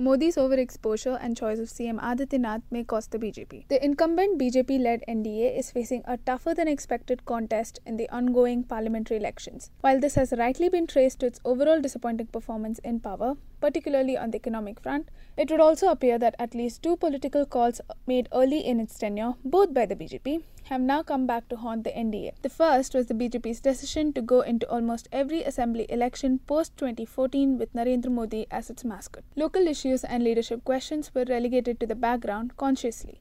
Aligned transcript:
Modi's 0.00 0.34
overexposure 0.34 1.16
and 1.22 1.36
choice 1.36 1.60
of 1.60 1.68
CM 1.68 2.00
Adityanath 2.00 2.62
may 2.68 2.82
cost 2.82 3.12
the 3.12 3.18
BJP. 3.18 3.68
The 3.68 3.84
incumbent 3.84 4.40
BJP 4.40 4.80
led 4.80 5.04
NDA 5.08 5.56
is 5.56 5.70
facing 5.70 6.02
a 6.04 6.16
tougher 6.16 6.52
than 6.52 6.66
expected 6.66 7.24
contest 7.26 7.78
in 7.86 7.96
the 7.96 8.08
ongoing 8.10 8.64
parliamentary 8.64 9.18
elections. 9.18 9.70
While 9.82 10.00
this 10.00 10.16
has 10.16 10.34
rightly 10.36 10.68
been 10.68 10.88
traced 10.88 11.20
to 11.20 11.26
its 11.26 11.38
overall 11.44 11.80
disappointing 11.80 12.26
performance 12.26 12.80
in 12.80 12.98
power, 12.98 13.36
particularly 13.64 14.14
on 14.14 14.30
the 14.30 14.36
economic 14.36 14.78
front, 14.78 15.08
it 15.38 15.50
would 15.50 15.60
also 15.60 15.88
appear 15.88 16.18
that 16.18 16.34
at 16.38 16.54
least 16.54 16.82
two 16.82 16.96
political 16.96 17.46
calls 17.46 17.80
made 18.06 18.28
early 18.30 18.58
in 18.58 18.78
its 18.78 18.98
tenure, 18.98 19.32
both 19.42 19.72
by 19.72 19.86
the 19.86 19.96
BJP, 19.96 20.42
have 20.64 20.82
now 20.82 21.02
come 21.02 21.26
back 21.26 21.48
to 21.48 21.56
haunt 21.56 21.84
the 21.84 21.90
NDA. 21.90 22.32
The 22.42 22.50
first 22.50 22.94
was 22.94 23.06
the 23.06 23.14
BJP's 23.14 23.60
decision 23.60 24.12
to 24.12 24.20
go 24.20 24.42
into 24.42 24.70
almost 24.70 25.08
every 25.12 25.42
assembly 25.42 25.86
election 25.88 26.40
post 26.46 26.76
2014 26.76 27.58
with 27.58 27.72
Narendra 27.72 28.10
Modi 28.10 28.46
as 28.50 28.68
its 28.68 28.84
mascot. 28.84 29.24
Local 29.34 29.66
issues 29.66 30.04
and 30.04 30.22
leadership 30.22 30.64
questions 30.64 31.10
were 31.14 31.24
relegated 31.26 31.80
to 31.80 31.86
the 31.86 31.94
background 31.94 32.56
consciously. 32.58 33.20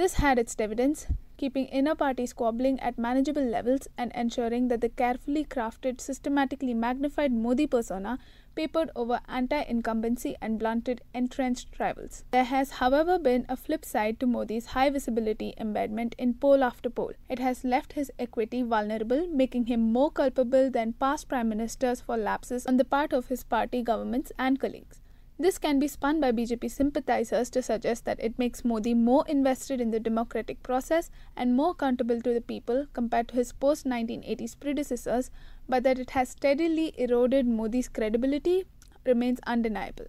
This 0.00 0.14
had 0.14 0.38
its 0.38 0.54
dividends, 0.54 1.08
keeping 1.36 1.66
inner 1.66 1.94
party 1.94 2.24
squabbling 2.24 2.80
at 2.80 2.96
manageable 2.96 3.44
levels 3.44 3.86
and 3.98 4.10
ensuring 4.14 4.68
that 4.68 4.80
the 4.80 4.88
carefully 4.88 5.44
crafted, 5.44 6.00
systematically 6.00 6.72
magnified 6.72 7.30
Modi 7.32 7.66
persona 7.66 8.18
papered 8.54 8.90
over 8.96 9.20
anti 9.28 9.60
incumbency 9.60 10.36
and 10.40 10.58
blunted 10.58 11.02
entrenched 11.12 11.78
rivals. 11.78 12.24
There 12.30 12.44
has, 12.44 12.70
however, 12.70 13.18
been 13.18 13.44
a 13.46 13.58
flip 13.58 13.84
side 13.84 14.18
to 14.20 14.26
Modi's 14.26 14.68
high 14.68 14.88
visibility 14.88 15.52
embedment 15.58 16.14
in 16.16 16.32
poll 16.32 16.64
after 16.64 16.88
poll. 16.88 17.12
It 17.28 17.38
has 17.38 17.62
left 17.62 17.92
his 17.92 18.10
equity 18.18 18.62
vulnerable, 18.62 19.26
making 19.26 19.66
him 19.66 19.92
more 19.92 20.10
culpable 20.10 20.70
than 20.70 20.94
past 20.94 21.28
prime 21.28 21.50
ministers 21.50 22.00
for 22.00 22.16
lapses 22.16 22.64
on 22.66 22.78
the 22.78 22.86
part 22.86 23.12
of 23.12 23.28
his 23.28 23.44
party 23.44 23.82
governments 23.82 24.32
and 24.38 24.58
colleagues. 24.58 24.99
This 25.42 25.56
can 25.56 25.78
be 25.78 25.88
spun 25.88 26.20
by 26.20 26.32
BJP 26.32 26.70
sympathizers 26.70 27.48
to 27.48 27.62
suggest 27.62 28.04
that 28.04 28.20
it 28.20 28.38
makes 28.38 28.62
Modi 28.62 28.92
more 28.92 29.24
invested 29.26 29.80
in 29.80 29.90
the 29.90 29.98
democratic 29.98 30.62
process 30.62 31.10
and 31.34 31.56
more 31.56 31.70
accountable 31.70 32.20
to 32.20 32.34
the 32.34 32.42
people 32.42 32.88
compared 32.92 33.28
to 33.28 33.36
his 33.36 33.50
post 33.54 33.86
1980s 33.86 34.60
predecessors, 34.60 35.30
but 35.66 35.82
that 35.82 35.98
it 35.98 36.10
has 36.10 36.28
steadily 36.28 36.92
eroded 36.98 37.46
Modi's 37.46 37.88
credibility 37.88 38.64
remains 39.06 39.40
undeniable. 39.46 40.08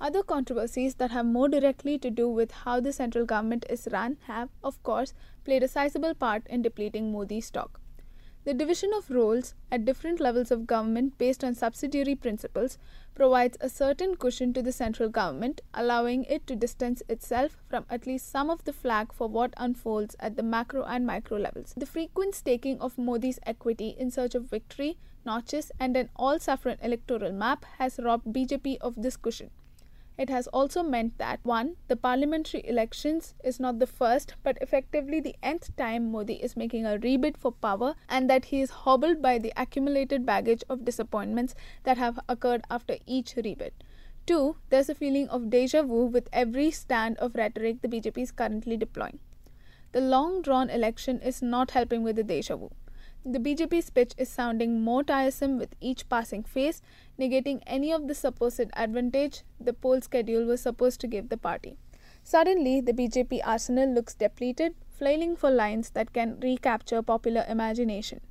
Other 0.00 0.24
controversies 0.24 0.96
that 0.96 1.12
have 1.12 1.26
more 1.26 1.48
directly 1.48 1.96
to 1.98 2.10
do 2.10 2.28
with 2.28 2.50
how 2.50 2.80
the 2.80 2.92
central 2.92 3.24
government 3.24 3.64
is 3.70 3.86
run 3.92 4.16
have, 4.26 4.48
of 4.64 4.82
course, 4.82 5.14
played 5.44 5.62
a 5.62 5.68
sizable 5.68 6.14
part 6.14 6.44
in 6.48 6.60
depleting 6.60 7.12
Modi's 7.12 7.46
stock. 7.46 7.81
The 8.44 8.54
division 8.54 8.92
of 8.92 9.08
roles 9.08 9.54
at 9.70 9.84
different 9.84 10.18
levels 10.18 10.50
of 10.50 10.66
government 10.66 11.16
based 11.16 11.44
on 11.44 11.54
subsidiary 11.54 12.16
principles 12.16 12.76
provides 13.14 13.56
a 13.60 13.68
certain 13.68 14.16
cushion 14.16 14.52
to 14.54 14.62
the 14.62 14.72
central 14.72 15.08
government, 15.08 15.60
allowing 15.72 16.24
it 16.24 16.44
to 16.48 16.56
distance 16.56 17.04
itself 17.08 17.56
from 17.68 17.86
at 17.88 18.04
least 18.04 18.28
some 18.28 18.50
of 18.50 18.64
the 18.64 18.72
flak 18.72 19.12
for 19.12 19.28
what 19.28 19.54
unfolds 19.58 20.16
at 20.18 20.34
the 20.34 20.42
macro 20.42 20.82
and 20.82 21.06
micro 21.06 21.38
levels. 21.38 21.72
The 21.76 21.86
frequent 21.86 22.34
staking 22.34 22.80
of 22.80 22.98
Modi's 22.98 23.38
equity 23.46 23.94
in 23.96 24.10
search 24.10 24.34
of 24.34 24.50
victory, 24.50 24.98
notches, 25.24 25.70
and 25.78 25.96
an 25.96 26.10
all 26.16 26.40
saffron 26.40 26.78
electoral 26.82 27.30
map 27.30 27.64
has 27.78 28.00
robbed 28.02 28.26
BJP 28.26 28.78
of 28.80 29.00
this 29.00 29.16
cushion. 29.16 29.50
It 30.18 30.28
has 30.28 30.46
also 30.48 30.82
meant 30.82 31.16
that 31.18 31.40
1. 31.42 31.76
The 31.88 31.96
parliamentary 31.96 32.62
elections 32.68 33.34
is 33.42 33.58
not 33.58 33.78
the 33.78 33.86
first 33.86 34.34
but 34.42 34.58
effectively 34.60 35.20
the 35.20 35.34
nth 35.42 35.74
time 35.76 36.12
Modi 36.12 36.34
is 36.34 36.56
making 36.56 36.84
a 36.84 36.98
rebid 36.98 37.36
for 37.36 37.52
power 37.52 37.94
and 38.08 38.28
that 38.28 38.46
he 38.46 38.60
is 38.60 38.70
hobbled 38.70 39.22
by 39.22 39.38
the 39.38 39.52
accumulated 39.56 40.26
baggage 40.26 40.62
of 40.68 40.84
disappointments 40.84 41.54
that 41.84 41.96
have 41.96 42.20
occurred 42.28 42.62
after 42.70 42.98
each 43.06 43.34
rebid. 43.36 43.72
2. 44.26 44.56
There's 44.68 44.88
a 44.88 44.94
feeling 44.94 45.28
of 45.28 45.50
deja 45.50 45.82
vu 45.82 46.04
with 46.04 46.28
every 46.32 46.70
stand 46.70 47.16
of 47.18 47.34
rhetoric 47.34 47.82
the 47.82 47.88
BJP 47.88 48.18
is 48.18 48.30
currently 48.30 48.76
deploying. 48.76 49.18
The 49.92 50.00
long 50.00 50.42
drawn 50.42 50.70
election 50.70 51.20
is 51.20 51.42
not 51.42 51.72
helping 51.72 52.02
with 52.02 52.16
the 52.16 52.22
deja 52.22 52.56
vu. 52.56 52.70
The 53.24 53.38
BJP's 53.38 53.88
pitch 53.90 54.14
is 54.18 54.28
sounding 54.28 54.80
more 54.80 55.04
tiresome 55.04 55.56
with 55.56 55.76
each 55.80 56.08
passing 56.08 56.42
phase, 56.42 56.82
negating 57.16 57.62
any 57.68 57.92
of 57.92 58.08
the 58.08 58.16
supposed 58.16 58.72
advantage 58.72 59.44
the 59.60 59.72
poll 59.72 60.00
schedule 60.00 60.44
was 60.44 60.60
supposed 60.60 61.00
to 61.02 61.06
give 61.06 61.28
the 61.28 61.36
party. 61.36 61.76
Suddenly, 62.24 62.80
the 62.80 62.92
BJP 62.92 63.40
arsenal 63.44 63.88
looks 63.88 64.14
depleted, 64.14 64.74
flailing 64.90 65.36
for 65.36 65.52
lines 65.52 65.90
that 65.90 66.12
can 66.12 66.40
recapture 66.40 67.00
popular 67.00 67.44
imagination. 67.48 68.22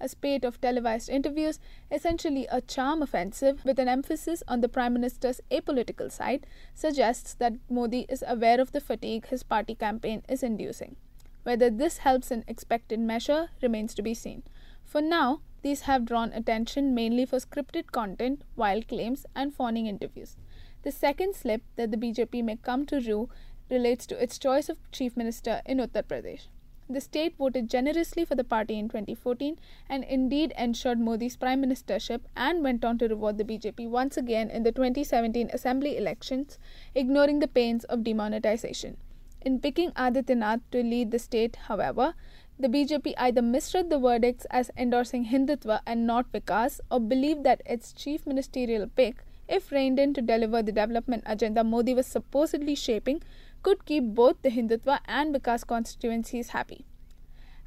A 0.00 0.08
spate 0.08 0.46
of 0.46 0.58
televised 0.58 1.10
interviews, 1.10 1.60
essentially 1.90 2.46
a 2.50 2.62
charm 2.62 3.02
offensive 3.02 3.62
with 3.66 3.78
an 3.78 3.88
emphasis 3.88 4.42
on 4.48 4.62
the 4.62 4.70
Prime 4.70 4.94
Minister's 4.94 5.42
apolitical 5.50 6.10
side, 6.10 6.46
suggests 6.74 7.34
that 7.34 7.58
Modi 7.68 8.06
is 8.08 8.24
aware 8.26 8.58
of 8.58 8.72
the 8.72 8.80
fatigue 8.80 9.26
his 9.26 9.42
party 9.42 9.74
campaign 9.74 10.22
is 10.30 10.42
inducing. 10.42 10.96
Whether 11.42 11.70
this 11.70 11.98
helps 11.98 12.30
in 12.30 12.44
expected 12.46 13.00
measure 13.00 13.48
remains 13.62 13.94
to 13.94 14.02
be 14.02 14.14
seen. 14.14 14.42
For 14.84 15.00
now, 15.00 15.40
these 15.62 15.82
have 15.82 16.04
drawn 16.04 16.32
attention 16.32 16.94
mainly 16.94 17.24
for 17.24 17.38
scripted 17.38 17.92
content, 17.92 18.42
wild 18.56 18.88
claims, 18.88 19.26
and 19.34 19.54
fawning 19.54 19.86
interviews. 19.86 20.36
The 20.82 20.92
second 20.92 21.34
slip 21.34 21.62
that 21.76 21.90
the 21.90 21.96
BJP 21.96 22.42
may 22.42 22.56
come 22.56 22.86
to 22.86 23.00
rue 23.00 23.28
relates 23.70 24.06
to 24.06 24.22
its 24.22 24.38
choice 24.38 24.68
of 24.68 24.78
chief 24.90 25.16
minister 25.16 25.62
in 25.64 25.78
Uttar 25.78 26.02
Pradesh. 26.02 26.48
The 26.88 27.00
state 27.00 27.36
voted 27.36 27.70
generously 27.70 28.24
for 28.24 28.34
the 28.34 28.42
party 28.42 28.78
in 28.78 28.88
2014 28.88 29.60
and 29.88 30.02
indeed 30.02 30.52
ensured 30.58 30.98
Modi's 30.98 31.36
prime 31.36 31.62
ministership 31.62 32.22
and 32.34 32.64
went 32.64 32.84
on 32.84 32.98
to 32.98 33.06
reward 33.06 33.38
the 33.38 33.44
BJP 33.44 33.88
once 33.88 34.16
again 34.16 34.50
in 34.50 34.64
the 34.64 34.72
2017 34.72 35.50
assembly 35.52 35.96
elections, 35.96 36.58
ignoring 36.94 37.38
the 37.38 37.46
pains 37.46 37.84
of 37.84 38.02
demonetization. 38.02 38.96
In 39.42 39.58
picking 39.58 39.90
Adityanath 39.92 40.60
to 40.70 40.82
lead 40.82 41.10
the 41.10 41.18
state, 41.18 41.56
however, 41.68 42.14
the 42.58 42.68
BJP 42.68 43.14
either 43.16 43.40
misread 43.40 43.88
the 43.88 43.98
verdicts 43.98 44.44
as 44.50 44.70
endorsing 44.76 45.24
Hindutva 45.24 45.80
and 45.86 46.06
not 46.06 46.30
Vikas, 46.30 46.78
or 46.90 47.00
believed 47.00 47.42
that 47.44 47.62
its 47.64 47.94
chief 47.94 48.26
ministerial 48.26 48.86
pick, 48.86 49.24
if 49.48 49.72
reined 49.72 49.98
in 49.98 50.12
to 50.12 50.20
deliver 50.20 50.62
the 50.62 50.72
development 50.72 51.22
agenda 51.24 51.64
Modi 51.64 51.94
was 51.94 52.06
supposedly 52.06 52.74
shaping, 52.74 53.22
could 53.62 53.86
keep 53.86 54.04
both 54.14 54.42
the 54.42 54.50
Hindutva 54.50 55.00
and 55.06 55.34
Vikas 55.34 55.66
constituencies 55.66 56.50
happy. 56.50 56.84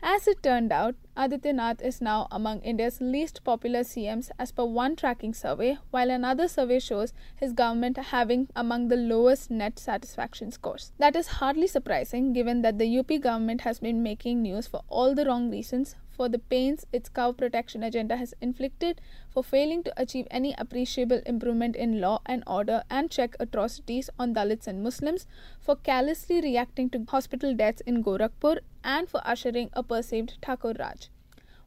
As 0.05 0.27
it 0.27 0.43
turned 0.43 0.73
out, 0.73 0.95
Adityanath 1.15 1.81
is 1.81 2.01
now 2.01 2.27
among 2.29 2.59
India's 2.59 2.99
least 2.99 3.41
popular 3.45 3.85
CMs 3.85 4.31
as 4.37 4.51
per 4.51 4.65
one 4.65 4.97
tracking 4.97 5.33
survey, 5.33 5.77
while 5.91 6.09
another 6.09 6.49
survey 6.49 6.79
shows 6.79 7.13
his 7.37 7.53
government 7.53 7.95
having 7.97 8.49
among 8.53 8.89
the 8.89 8.97
lowest 8.97 9.49
net 9.49 9.79
satisfaction 9.79 10.51
scores. 10.51 10.91
That 10.97 11.15
is 11.15 11.39
hardly 11.39 11.67
surprising 11.67 12.33
given 12.33 12.63
that 12.63 12.79
the 12.79 12.99
UP 12.99 13.21
government 13.21 13.61
has 13.61 13.79
been 13.79 14.03
making 14.03 14.41
news 14.41 14.67
for 14.67 14.81
all 14.89 15.15
the 15.15 15.23
wrong 15.23 15.49
reasons 15.49 15.95
for 16.15 16.29
the 16.29 16.39
pains 16.39 16.85
its 16.93 17.09
cow 17.09 17.31
protection 17.31 17.83
agenda 17.83 18.17
has 18.17 18.33
inflicted, 18.39 19.01
for 19.29 19.43
failing 19.43 19.83
to 19.83 19.93
achieve 20.01 20.27
any 20.29 20.53
appreciable 20.57 21.21
improvement 21.25 21.75
in 21.75 21.99
law 21.99 22.21
and 22.25 22.43
order 22.45 22.83
and 22.89 23.09
check 23.09 23.35
atrocities 23.39 24.09
on 24.19 24.33
Dalits 24.35 24.67
and 24.67 24.83
Muslims, 24.83 25.25
for 25.59 25.75
callously 25.75 26.39
reacting 26.39 26.89
to 26.91 27.03
hospital 27.09 27.55
deaths 27.55 27.81
in 27.81 28.03
Gorakhpur, 28.03 28.59
and 28.83 29.09
for 29.09 29.21
ushering 29.25 29.69
a 29.73 29.81
perceived 29.81 30.37
Thakur 30.41 30.73
Raj. 30.79 31.09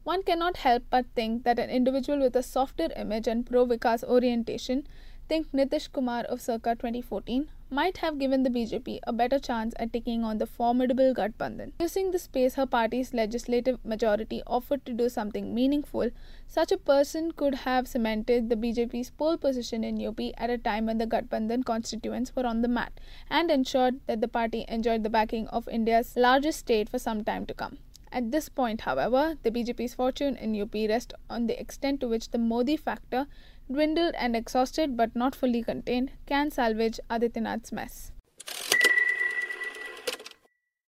One 0.03 0.23
cannot 0.23 0.57
help 0.57 0.83
but 0.89 1.05
think 1.15 1.43
that 1.43 1.59
an 1.59 1.69
individual 1.69 2.19
with 2.19 2.35
a 2.37 2.41
softer 2.41 2.87
image 2.95 3.27
and 3.27 3.45
pro 3.45 3.65
Vikas 3.65 4.05
orientation, 4.05 4.87
think 5.27 5.51
Nitish 5.51 5.91
Kumar 5.91 6.23
of 6.23 6.39
circa 6.39 6.75
2014, 6.75 7.49
might 7.69 7.97
have 7.97 8.17
given 8.17 8.43
the 8.43 8.49
BJP 8.49 8.99
a 9.05 9.11
better 9.13 9.39
chance 9.39 9.73
at 9.77 9.91
taking 9.91 10.23
on 10.23 10.37
the 10.37 10.45
formidable 10.45 11.13
Gathbandhan. 11.13 11.73
Using 11.79 12.11
the 12.11 12.19
space 12.19 12.55
her 12.55 12.65
party's 12.65 13.13
legislative 13.13 13.83
majority 13.83 14.41
offered 14.47 14.85
to 14.85 14.93
do 14.93 15.09
something 15.09 15.53
meaningful, 15.53 16.09
such 16.47 16.71
a 16.71 16.77
person 16.77 17.31
could 17.31 17.55
have 17.55 17.87
cemented 17.87 18.49
the 18.49 18.55
BJP's 18.55 19.09
pole 19.09 19.37
position 19.37 19.83
in 19.83 20.05
UP 20.05 20.19
at 20.37 20.49
a 20.49 20.57
time 20.57 20.85
when 20.85 20.97
the 20.97 21.07
Gathbandhan 21.07 21.65
constituents 21.65 22.35
were 22.35 22.45
on 22.45 22.61
the 22.61 22.67
mat 22.67 22.93
and 23.29 23.51
ensured 23.51 23.99
that 24.07 24.21
the 24.21 24.27
party 24.27 24.65
enjoyed 24.67 25.03
the 25.03 25.09
backing 25.09 25.47
of 25.49 25.67
India's 25.67 26.15
largest 26.15 26.59
state 26.59 26.87
for 26.87 26.99
some 26.99 27.23
time 27.23 27.45
to 27.45 27.53
come. 27.53 27.79
At 28.11 28.31
this 28.31 28.49
point, 28.49 28.81
however, 28.81 29.37
the 29.43 29.51
BJP's 29.51 29.93
fortune 29.93 30.37
in 30.37 30.59
UP 30.59 30.73
rests 30.73 31.13
on 31.29 31.47
the 31.47 31.59
extent 31.59 31.99
to 32.01 32.07
which 32.07 32.31
the 32.31 32.37
Modi 32.37 32.77
factor 32.77 33.27
dwindled 33.71 34.15
and 34.15 34.35
exhausted 34.35 34.95
but 34.95 35.15
not 35.15 35.35
fully 35.35 35.61
contained, 35.61 36.11
can 36.25 36.49
salvage 36.49 36.99
Adityanath's 37.09 37.71
mess. 37.71 38.11